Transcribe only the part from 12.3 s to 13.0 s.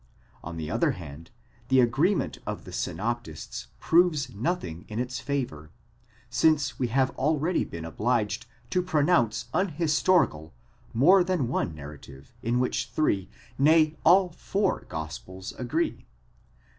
in which